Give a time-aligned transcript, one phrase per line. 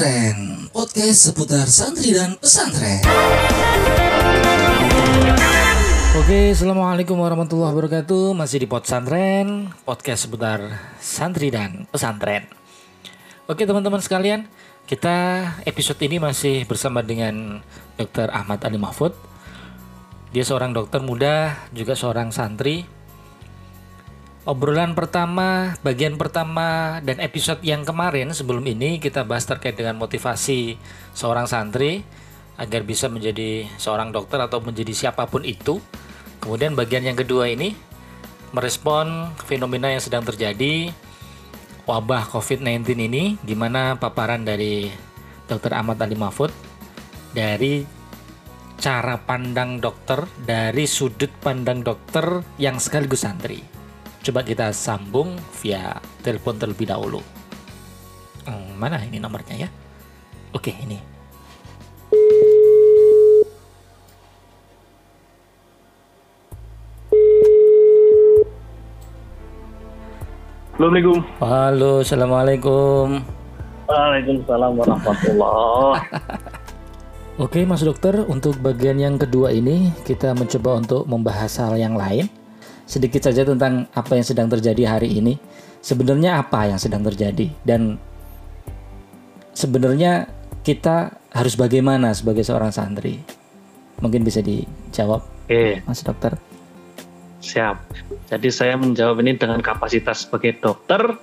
[0.00, 3.04] Pesantren, podcast seputar santri dan pesantren.
[6.16, 8.32] Oke, assalamualaikum warahmatullahi wabarakatuh.
[8.32, 10.72] Masih di Pesantren, podcast seputar
[11.04, 12.48] santri dan pesantren.
[13.44, 14.48] Oke, teman-teman sekalian,
[14.88, 17.60] kita episode ini masih bersama dengan
[18.00, 18.32] Dr.
[18.32, 19.12] Ahmad Ali Mahfud.
[20.32, 22.88] Dia seorang dokter muda, juga seorang santri
[24.48, 30.80] Obrolan pertama, bagian pertama dan episode yang kemarin sebelum ini kita bahas terkait dengan motivasi
[31.12, 32.00] seorang santri
[32.56, 35.76] agar bisa menjadi seorang dokter atau menjadi siapa pun itu.
[36.40, 37.76] Kemudian bagian yang kedua ini
[38.56, 40.88] merespon fenomena yang sedang terjadi
[41.84, 44.88] wabah COVID-19 ini gimana paparan dari
[45.52, 45.76] Dr.
[45.76, 46.48] Ahmad Ali Mahfud
[47.36, 47.84] dari
[48.80, 53.69] cara pandang dokter dari sudut pandang dokter yang sekaligus santri.
[54.20, 55.32] Coba kita sambung
[55.64, 57.24] via telepon terlebih dahulu.
[58.44, 59.68] Hmm, mana ini nomornya ya?
[60.52, 61.00] Oke, ini.
[70.76, 71.18] Assalamualaikum.
[71.40, 73.06] Halo, assalamualaikum.
[73.88, 75.96] Waalaikumsalam warahmatullah.
[77.48, 82.28] Oke, Mas Dokter, untuk bagian yang kedua ini kita mencoba untuk membahas hal yang lain
[82.90, 85.38] sedikit saja tentang apa yang sedang terjadi hari ini.
[85.78, 87.96] Sebenarnya apa yang sedang terjadi dan
[89.54, 90.26] sebenarnya
[90.66, 93.22] kita harus bagaimana sebagai seorang santri?
[94.02, 95.80] Mungkin bisa dijawab, Oke.
[95.86, 96.36] Mas Dokter.
[97.40, 97.76] Siap.
[98.28, 101.16] Jadi saya menjawab ini dengan kapasitas sebagai dokter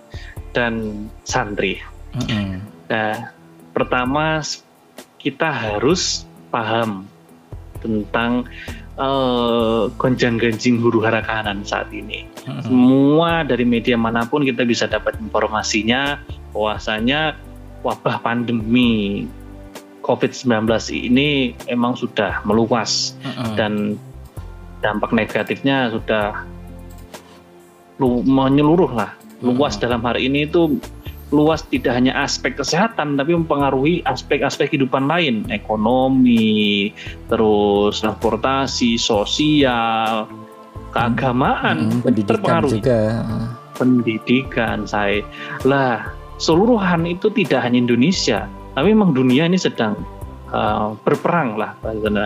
[0.55, 1.77] dan santri.
[2.17, 2.49] Mm -hmm.
[2.89, 3.15] Nah,
[3.77, 4.41] pertama
[5.21, 7.05] kita harus paham
[7.77, 8.49] tentang
[8.98, 12.26] uh, gonjang-ganjing huru hara kanan saat ini.
[12.44, 12.62] Hmm.
[12.66, 17.38] Semua dari media mana pun kita bisa dapat informasinya bahwasanya
[17.86, 19.25] wabah pandemi
[20.02, 23.56] COVID-19 ini emang sudah meluas hmm.
[23.56, 23.74] dan
[24.81, 26.46] dampak negatifnya sudah
[28.02, 29.12] lu, menyeluruh lah.
[29.46, 29.81] Luas hmm.
[29.86, 30.81] dalam hari ini itu
[31.31, 35.43] luas tidak hanya aspek kesehatan tapi mempengaruhi aspek-aspek kehidupan lain.
[35.51, 36.91] Ekonomi
[37.27, 40.27] terus transportasi sosial
[40.95, 42.99] keagamaan hmm, pendidikan terpengaruh juga.
[43.75, 45.21] Pendidikan saya
[45.67, 49.99] lah seluruhan itu tidak hanya Indonesia tapi memang dunia ini sedang
[50.55, 51.75] uh, berperang lah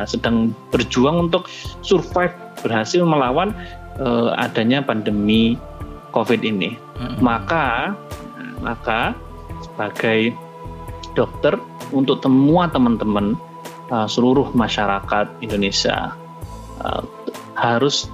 [0.06, 1.50] sedang berjuang untuk
[1.82, 2.32] survive
[2.62, 3.52] berhasil melawan
[3.98, 5.58] uh, adanya pandemi
[6.14, 6.78] COVID ini.
[7.02, 7.18] Hmm.
[7.18, 7.98] maka
[8.62, 9.18] maka
[9.62, 10.34] sebagai
[11.18, 11.60] dokter
[11.92, 13.36] untuk semua teman-teman
[13.92, 16.16] uh, seluruh masyarakat Indonesia
[16.82, 17.04] uh,
[17.60, 18.08] harus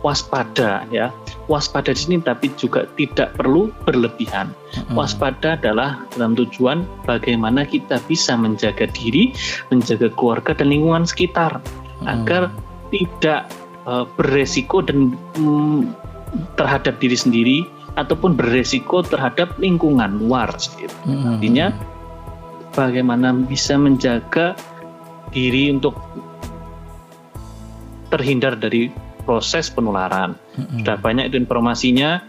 [0.00, 1.12] waspada ya.
[1.46, 4.54] Waspada di sini tapi juga tidak perlu berlebihan.
[4.94, 9.34] Waspada adalah dalam tujuan bagaimana kita bisa menjaga diri
[9.68, 11.58] menjaga keluarga dan lingkungan sekitar
[12.06, 12.54] agar
[12.94, 13.50] tidak
[13.84, 15.90] uh, beresiko dan um,
[16.54, 17.58] terhadap diri sendiri
[17.98, 20.54] ataupun beresiko terhadap lingkungan luar.
[20.58, 20.94] Gitu.
[21.06, 21.36] Hmm.
[21.36, 21.74] Artinya
[22.74, 24.54] bagaimana bisa menjaga
[25.30, 25.98] diri untuk
[28.10, 28.90] terhindar dari
[29.22, 30.34] proses penularan.
[30.58, 30.82] Hmm.
[30.82, 32.22] Sudah banyak itu informasinya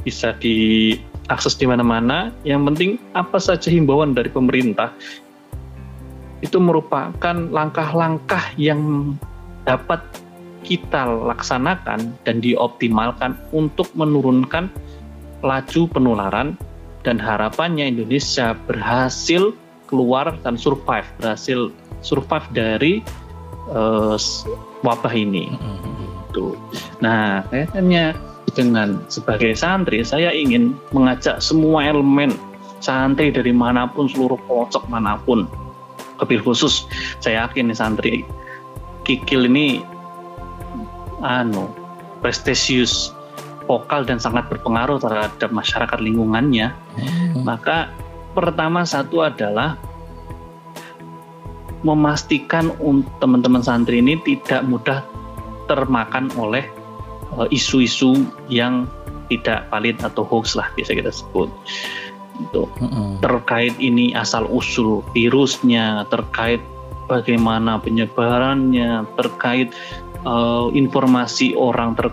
[0.00, 2.32] bisa diakses di mana-mana.
[2.44, 4.92] Yang penting apa saja himbauan dari pemerintah
[6.40, 9.12] itu merupakan langkah-langkah yang
[9.68, 10.00] dapat
[10.64, 14.72] kita laksanakan dan dioptimalkan untuk menurunkan
[15.40, 16.56] laju penularan
[17.04, 19.56] dan harapannya Indonesia berhasil
[19.88, 21.72] keluar dan survive, berhasil
[22.04, 23.02] survive dari
[23.72, 24.14] uh,
[24.84, 25.50] wabah ini.
[26.30, 26.54] Tuh.
[27.02, 28.14] Nah, kayaknya
[28.54, 32.34] dengan sebagai santri saya ingin mengajak semua elemen
[32.82, 35.46] santri dari mana pun seluruh pelosok mana pun
[36.18, 36.84] lebih khusus
[37.22, 38.14] saya yakin nih santri
[39.06, 39.86] kikil ini
[41.22, 41.70] anu
[42.20, 43.14] prestisius
[43.70, 47.46] vokal dan sangat berpengaruh terhadap masyarakat lingkungannya, hmm.
[47.46, 47.86] maka
[48.34, 49.78] pertama satu adalah
[51.86, 52.74] memastikan
[53.22, 55.06] teman-teman santri ini tidak mudah
[55.70, 56.66] termakan oleh
[57.38, 58.90] eh, isu-isu yang
[59.30, 61.46] tidak valid atau hoax lah bisa kita sebut
[62.40, 66.58] itu hmm terkait ini asal usul virusnya terkait
[67.04, 69.76] bagaimana penyebarannya terkait
[70.24, 72.08] uh, informasi orang ter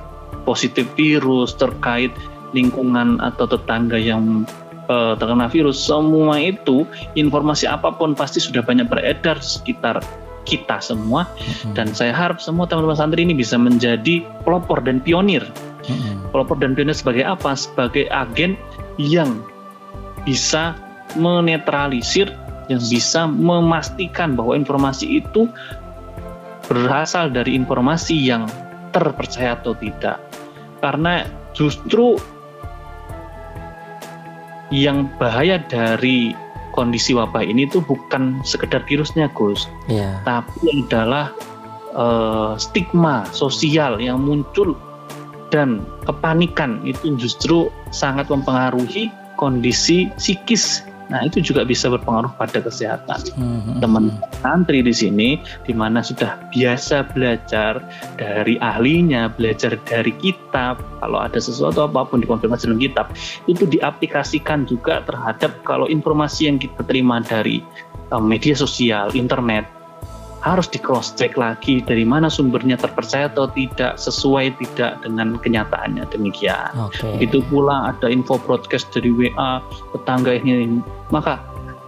[0.48, 2.16] positif virus terkait
[2.56, 4.48] lingkungan atau tetangga yang
[4.88, 6.88] uh, terkena virus semua itu
[7.20, 10.00] informasi apa pun pasti sudah banyak beredar sekitar
[10.48, 11.76] kita semua hmm.
[11.76, 15.44] dan saya harap semua teman-teman santri ini bisa menjadi pelopor dan pionir
[15.84, 16.32] hmm.
[16.32, 18.56] pelopor dan pionir sebagai apa sebagai agen
[18.96, 19.44] yang
[20.24, 20.72] bisa
[21.20, 22.32] menetralisir
[22.72, 25.48] yang bisa memastikan bahwa informasi itu
[26.68, 28.44] berasal dari informasi yang
[28.92, 30.20] terpercaya atau tidak.
[30.88, 32.16] Karena justru
[34.72, 36.32] yang bahaya dari
[36.72, 40.24] kondisi wabah ini tuh bukan sekedar virusnya Gus, yeah.
[40.24, 41.36] tapi adalah
[41.92, 44.80] uh, stigma sosial yang muncul
[45.52, 53.20] dan kepanikan itu justru sangat mempengaruhi kondisi psikis Nah, itu juga bisa berpengaruh pada kesehatan.
[53.40, 53.80] Hmm.
[53.80, 54.12] Teman
[54.44, 57.80] santri di sini di mana sudah biasa belajar
[58.20, 60.84] dari ahlinya, belajar dari kitab.
[61.00, 63.14] Kalau ada sesuatu apa pun dikonfirmasi dalam kitab,
[63.48, 67.64] itu diaplikasikan juga terhadap kalau informasi yang kita terima dari
[68.12, 69.77] um, media sosial, internet
[70.56, 76.08] harus di cross check lagi dari mana sumbernya terpercaya atau tidak sesuai tidak dengan kenyataannya
[76.14, 76.72] demikian.
[76.92, 77.28] Okay.
[77.28, 79.60] Itu pula ada info broadcast dari WA
[79.92, 80.80] tetangga ini
[81.12, 81.42] maka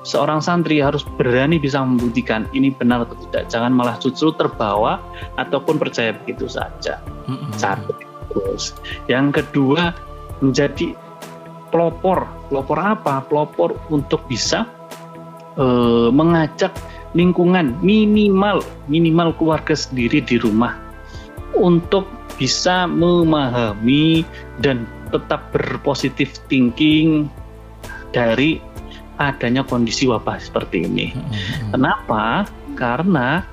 [0.03, 3.51] seorang santri harus berani bisa membuktikan ini benar atau tidak.
[3.51, 4.99] Jangan malah justru terbawa
[5.37, 7.03] ataupun percaya begitu saja.
[7.27, 7.51] Mm-hmm.
[7.55, 7.93] Satu.
[8.29, 8.77] Terus
[9.11, 9.91] yang kedua
[10.39, 10.95] menjadi
[11.69, 12.25] pelopor.
[12.49, 13.21] Pelopor apa?
[13.27, 14.65] Pelopor untuk bisa
[15.59, 16.73] uh, mengajak
[17.17, 20.77] lingkungan minimal minimal keluarga sendiri di rumah
[21.57, 22.05] untuk
[22.37, 24.23] bisa memahami
[24.61, 27.27] dan tetap berpositif thinking
[28.13, 28.61] dari
[29.19, 31.11] adanya kondisi wabah seperti ini.
[31.11, 31.75] Hmm.
[31.75, 32.47] Kenapa?
[32.79, 33.43] Karena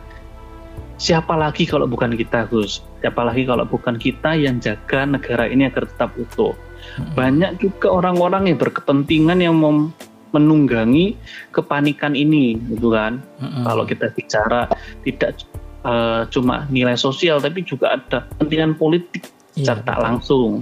[0.97, 2.87] siapa lagi kalau bukan kita, Gus?
[3.03, 6.55] Siapa lagi kalau bukan kita yang jaga negara ini agar tetap utuh?
[6.95, 7.13] Hmm.
[7.19, 9.91] Banyak juga orang-orang yang berkepentingan yang mem
[10.37, 11.17] menunggangi
[11.57, 13.65] kepanikan ini gitu kan mm-hmm.
[13.65, 14.69] kalau kita bicara
[15.03, 15.41] tidak
[15.89, 19.25] uh, cuma nilai sosial tapi juga ada kepentingan politik
[19.57, 19.73] yeah.
[19.73, 20.61] secara tak langsung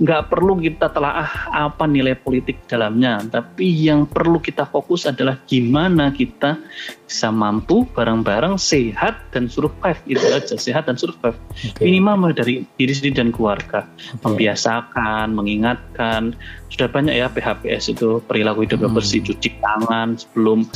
[0.00, 1.32] nggak perlu kita telah ah,
[1.68, 6.56] apa nilai politik dalamnya tapi yang perlu kita fokus adalah gimana kita
[7.04, 11.84] bisa mampu bareng-bareng sehat dan survive itu aja sehat dan survive okay.
[11.84, 14.24] minimal dari diri sendiri dan keluarga okay.
[14.24, 16.36] membiasakan mengingatkan
[16.68, 18.92] sudah banyak ya PHPS itu perilaku hidup hmm.
[18.96, 20.68] bersih cuci tangan sebelum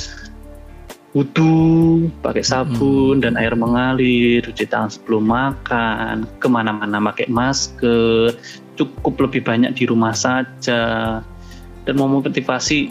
[1.12, 3.24] wudhu, pakai sabun hmm.
[3.24, 8.32] dan air mengalir, cuci tangan sebelum makan, ke mana-mana pakai masker,
[8.80, 11.20] cukup lebih banyak di rumah saja,
[11.84, 12.88] dan memotivasi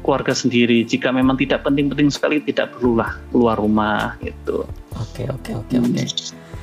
[0.00, 0.88] keluarga sendiri.
[0.88, 4.64] Jika memang tidak penting-penting sekali, tidak perlulah keluar rumah gitu.
[4.96, 6.02] Oke oke oke oke.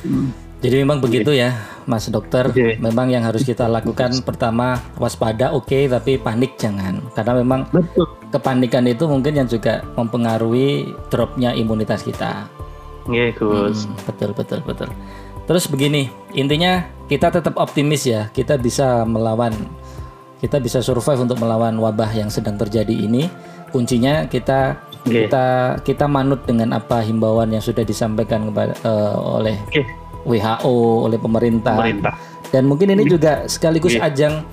[0.02, 0.47] Hmm.
[0.58, 1.54] Jadi memang begitu ya,
[1.86, 2.50] Mas Dokter.
[2.50, 2.82] Okay.
[2.82, 8.10] Memang yang harus kita lakukan pertama waspada, oke, okay, tapi panik jangan, karena memang Betul.
[8.34, 12.50] kepanikan itu mungkin yang juga mempengaruhi dropnya imunitas kita.
[13.06, 13.86] Iya, yeah, Gus.
[13.86, 14.90] Hmm, betul, betul, betul.
[15.46, 19.54] Terus begini, intinya kita tetap optimis ya, kita bisa melawan,
[20.42, 23.30] kita bisa survive untuk melawan wabah yang sedang terjadi ini.
[23.68, 25.28] Kuncinya kita okay.
[25.28, 25.46] kita
[25.84, 31.80] kita manut dengan apa himbauan yang sudah disampaikan kepada uh, oleh okay WHO oleh pemerintah.
[31.80, 32.14] pemerintah.
[32.52, 34.08] Dan mungkin ini juga sekaligus yeah.
[34.08, 34.44] ajang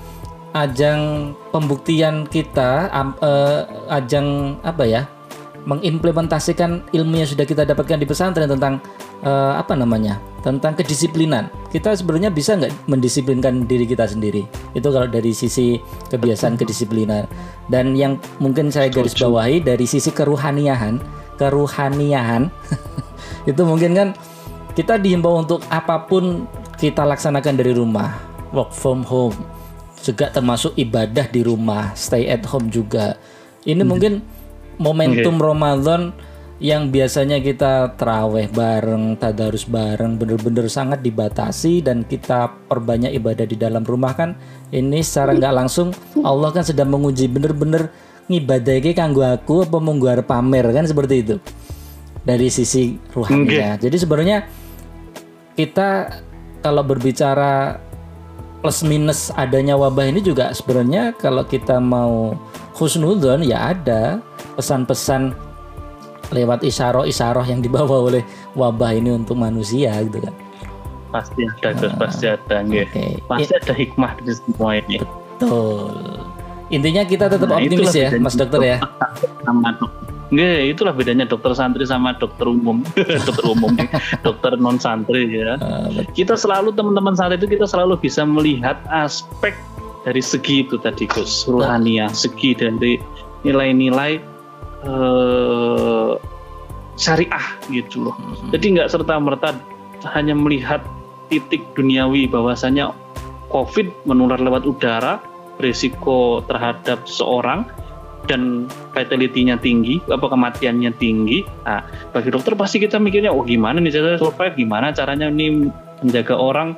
[0.55, 2.87] ajang pembuktian kita
[3.19, 5.03] uh, ajang apa ya?
[5.65, 8.77] mengimplementasikan ilmu yang sudah kita dapatkan di pesantren tentang
[9.25, 10.21] uh, apa namanya?
[10.45, 11.49] tentang kedisiplinan.
[11.73, 14.45] Kita sebenarnya bisa nggak mendisiplinkan diri kita sendiri?
[14.77, 15.81] Itu kalau dari sisi
[16.13, 17.25] kebiasaan kedisiplinan.
[17.65, 21.01] Dan yang mungkin saya garis bawahi dari sisi keruhaniahan,
[21.41, 22.53] keruhaniahan
[23.49, 24.07] itu mungkin kan
[24.75, 26.43] kita dihimbau untuk apa pun
[26.75, 28.19] kita laksanakan dari rumah,
[28.51, 29.35] work from home,
[30.03, 33.15] juga termasuk ibadah di rumah, stay at home juga.
[33.63, 33.89] Ini hmm.
[33.89, 34.13] mungkin
[34.75, 35.45] momentum okay.
[35.47, 36.01] Ramadan
[36.59, 43.55] yang biasanya kita teraweh bareng, tadarus bareng, bener-bener sangat dibatasi dan kita perbanyak ibadah di
[43.55, 44.35] dalam rumah kan.
[44.75, 47.91] Ini secara nggak langsung Allah kan sedang menguji bener-bener
[48.27, 51.35] ngibadahnya kanggo aku apa munggu pamer kan seperti itu
[52.25, 53.77] dari sisi ruhaninya.
[53.77, 53.87] Okay.
[53.87, 54.37] Jadi sebenarnya
[55.55, 56.21] kita
[56.59, 57.79] kalau berbicara
[58.59, 62.33] plus minus adanya wabah ini juga sebenarnya kalau kita mau
[62.75, 64.19] khusnudon ya ada
[64.59, 65.35] pesan-pesan
[66.33, 68.23] lewat isyarah-isyarah yang dibawa oleh
[68.57, 70.33] wabah ini untuk manusia gitu kan.
[71.13, 73.21] Pasti ada uh, pasti ada okay.
[73.29, 74.99] pasti ada hikmah di semua ini.
[74.99, 76.25] Betul.
[76.73, 78.77] Intinya kita tetap nah, optimis ya mas dokter ya.
[79.45, 79.77] Sama
[80.33, 82.81] Nggak, itulah bedanya dokter santri sama dokter umum,
[83.29, 83.77] dokter umum,
[84.25, 85.57] dokter non santri ya.
[85.61, 89.53] Uh, kita selalu teman-teman santri itu kita selalu bisa melihat aspek
[90.01, 92.97] dari segi itu tadi Gus, ruhania, segi dari
[93.45, 94.17] nilai-nilai
[94.89, 96.17] uh,
[96.97, 98.15] syariah gitu loh.
[98.17, 98.49] Hmm.
[98.49, 99.53] Jadi nggak serta merta
[100.17, 100.81] hanya melihat
[101.29, 102.93] titik duniawi bahwasanya
[103.53, 105.21] COVID menular lewat udara,
[105.61, 107.65] berisiko terhadap seorang
[108.25, 111.45] dan fatality-nya tinggi, apa kematiannya tinggi.
[111.65, 115.69] Nah, bagi dokter pasti kita mikirnya, oh gimana nih cara survive, gimana caranya nih
[116.01, 116.77] menjaga orang.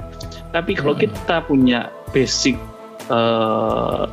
[0.51, 1.01] Tapi kalau hmm.
[1.07, 2.55] kita punya basic
[3.11, 4.07] uh,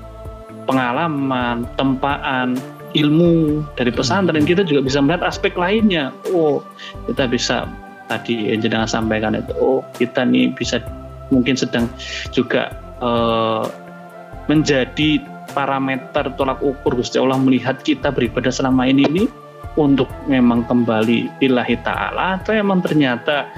[0.66, 2.58] pengalaman, tempaan,
[2.94, 6.14] ilmu dari pesantren, kita juga bisa melihat aspek lainnya.
[6.30, 6.62] Oh,
[7.10, 7.66] kita bisa
[8.06, 10.78] tadi yang jenengan sampaikan itu, oh kita nih bisa
[11.32, 11.88] mungkin sedang
[12.30, 13.64] juga uh,
[14.46, 15.24] menjadi
[15.54, 19.24] parameter tolak ukur Gusti Allah melihat kita beribadah selama ini ini
[19.74, 23.50] untuk memang kembali ilahi ta'ala atau memang ternyata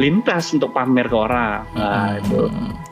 [0.00, 1.68] lintas untuk pamer ke orang.
[1.76, 2.20] Nah, hmm.
[2.24, 2.40] itu.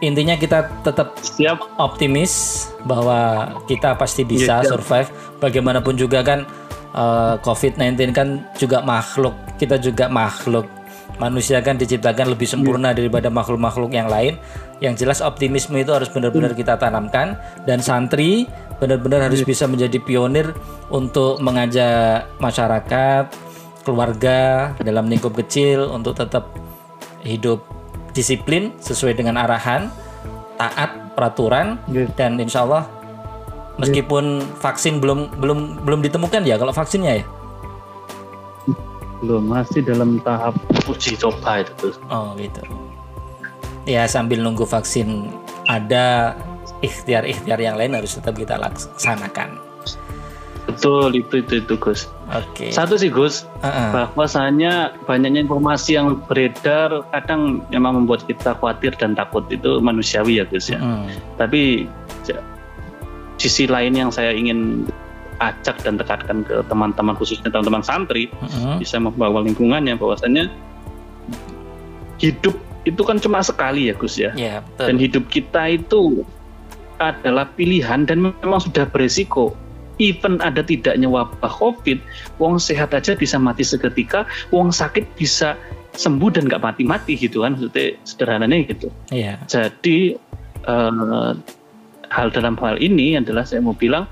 [0.05, 5.09] Intinya kita tetap siap optimis bahwa kita pasti bisa ya, survive.
[5.41, 6.45] Bagaimanapun juga kan
[6.93, 10.69] uh, COVID-19 kan juga makhluk, kita juga makhluk.
[11.21, 13.05] Manusia kan diciptakan lebih sempurna ya.
[13.05, 14.41] daripada makhluk-makhluk yang lain
[14.81, 17.37] yang jelas optimisme itu harus benar-benar kita tanamkan.
[17.69, 18.49] Dan santri
[18.81, 20.57] benar-benar harus bisa menjadi pionir
[20.89, 23.29] untuk mengajak masyarakat,
[23.85, 26.49] keluarga dalam lingkup kecil untuk tetap
[27.21, 27.61] hidup
[28.17, 29.93] disiplin sesuai dengan arahan,
[30.57, 31.77] taat peraturan.
[32.17, 32.89] Dan insya Allah
[33.77, 37.25] meskipun vaksin belum belum belum ditemukan ya kalau vaksinnya ya?
[39.21, 40.57] Belum masih dalam tahap
[40.89, 41.93] uji coba itu.
[42.09, 42.65] Oh gitu
[43.90, 45.26] ya sambil nunggu vaksin
[45.66, 46.38] ada
[46.80, 49.59] ikhtiar-ikhtiar yang lain harus tetap kita laksanakan.
[50.70, 52.06] Betul itu itu itu Gus.
[52.30, 52.70] Oke.
[52.70, 52.70] Okay.
[52.70, 53.90] Satu sih Gus, uh-uh.
[53.90, 60.44] bahwasanya banyaknya informasi yang beredar kadang memang membuat kita khawatir dan takut itu manusiawi ya
[60.47, 60.78] Gus ya.
[60.78, 61.11] Uh.
[61.35, 61.90] Tapi
[63.40, 64.87] sisi lain yang saya ingin
[65.40, 68.76] acak dan tekankan ke teman-teman khususnya teman-teman santri uh-huh.
[68.76, 70.52] bisa membawa lingkungannya bahwasanya
[72.20, 72.52] hidup
[72.89, 74.33] itu kan cuma sekali ya Gus ya.
[74.37, 74.87] ya betul.
[74.89, 76.25] Dan hidup kita itu
[77.01, 79.57] adalah pilihan dan memang sudah beresiko.
[80.01, 82.01] Even ada tidaknya wabah COVID,
[82.41, 85.61] wong sehat aja bisa mati seketika, wong sakit bisa
[85.93, 88.89] sembuh dan nggak mati-mati gitu kan, maksudnya sederhananya gitu.
[89.13, 89.37] Iya.
[89.45, 90.17] Jadi
[90.65, 91.37] uh,
[92.09, 94.09] hal dalam hal ini adalah saya mau bilang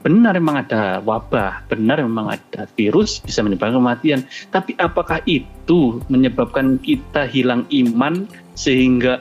[0.00, 4.20] benar memang ada wabah, benar memang ada virus bisa menyebabkan kematian.
[4.48, 8.24] Tapi apakah itu menyebabkan kita hilang iman
[8.56, 9.20] sehingga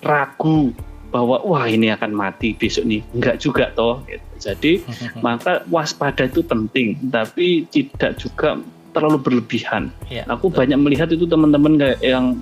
[0.00, 0.72] ragu
[1.12, 3.00] bahwa wah ini akan mati besok nih?
[3.12, 4.02] Enggak juga toh.
[4.40, 4.84] Jadi
[5.26, 8.60] maka waspada itu penting, tapi tidak juga
[8.96, 9.92] terlalu berlebihan.
[10.08, 10.64] Ya, Aku betul.
[10.64, 12.40] banyak melihat itu teman-teman kayak yang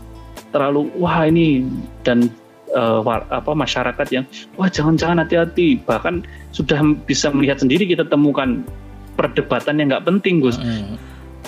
[0.55, 1.67] terlalu wah ini
[2.07, 2.31] dan
[2.75, 3.01] uh,
[3.31, 4.25] apa masyarakat yang
[4.59, 8.67] wah jangan-jangan hati-hati bahkan sudah bisa melihat sendiri kita temukan
[9.15, 10.59] perdebatan yang nggak penting Gus.
[10.59, 10.99] Hmm.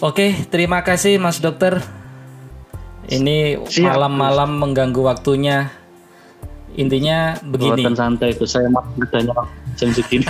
[0.00, 1.83] Oke terima kasih Mas Dokter.
[3.06, 5.71] Ini malam-malam mengganggu waktunya.
[6.76, 7.87] Intinya begini.
[7.87, 8.68] Buatan santai itu saya
[8.99, 9.33] kerjanya
[9.78, 10.26] jam segini.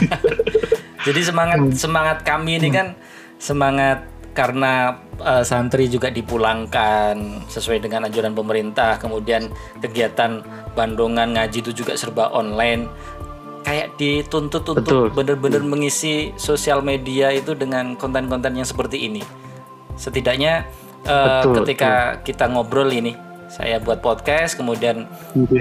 [1.06, 2.94] Jadi semangat semangat kami ini kan
[3.40, 4.04] semangat
[4.36, 9.48] karena uh, santri juga dipulangkan sesuai dengan anjuran pemerintah kemudian
[9.80, 10.44] kegiatan
[10.76, 12.86] bandungan ngaji itu juga serba online.
[13.66, 19.24] Kayak dituntut untuk benar-benar mengisi sosial media itu dengan konten-konten yang seperti ini.
[19.98, 20.70] Setidaknya
[21.02, 22.24] uh, betul, ketika betul.
[22.30, 23.16] kita ngobrol ini
[23.46, 25.06] saya buat podcast kemudian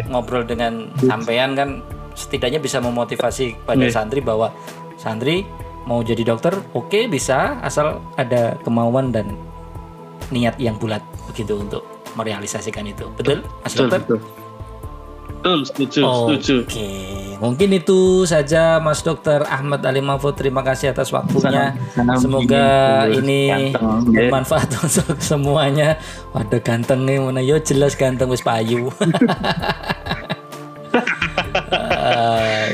[0.10, 1.69] ngobrol dengan sampean kan
[2.17, 4.50] setidaknya bisa memotivasi pada santri bahwa
[4.98, 5.45] santri
[5.86, 9.38] mau jadi dokter oke okay, bisa asal ada kemauan dan
[10.34, 11.01] niat yang bulat.
[11.29, 11.86] Begitu untuk
[12.17, 13.05] merealisasikan itu.
[13.13, 14.01] Betul mas betul, dokter?
[14.01, 14.19] betul.
[15.46, 17.38] Betul, setuju, Oke, okay.
[17.38, 20.34] mungkin itu saja Mas Dokter Ahmad Ali Mahfud.
[20.34, 21.78] Terima kasih atas waktunya.
[21.94, 22.66] Sana, sana Semoga
[23.14, 24.82] ini ganteng, bermanfaat ya.
[24.90, 26.02] untuk semuanya.
[26.34, 28.90] Waduh ganteng nih, mana yo jelas ganteng wis payu.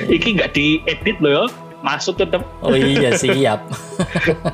[0.07, 1.51] Iki nggak diedit loh
[1.83, 2.47] masuk tetap.
[2.63, 3.67] Oh iya siap.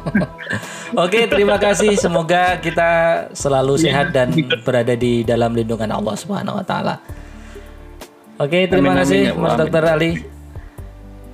[1.06, 1.94] Oke terima kasih.
[2.02, 2.90] Semoga kita
[3.38, 3.84] selalu iya.
[3.86, 4.34] sehat dan
[4.66, 6.98] berada di dalam lindungan Allah Subhanahu Wa Taala.
[8.38, 10.12] Oke terima amin, kasih amin, Mas Dokter Ali.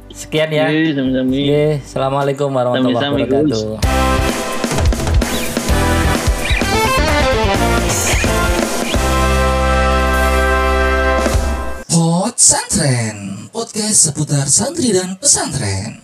[0.08, 0.72] Sekian ya.
[0.72, 3.84] Oke, Assalamualaikum warahmatullahi wabarakatuh.
[11.92, 16.00] Pot Santren podcast seputar santri dan pesantren.